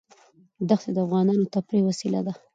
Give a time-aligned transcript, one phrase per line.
[0.69, 2.33] دښتې د افغانانو د تفریح وسیله ده.